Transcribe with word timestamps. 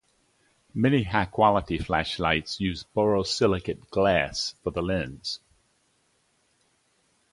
Many 0.73 1.03
high-quality 1.03 1.77
flashlights 1.77 2.59
use 2.59 2.87
borosilicate 2.95 3.91
glass 3.91 4.55
for 4.63 4.71
the 4.71 4.81
lens. 4.81 5.41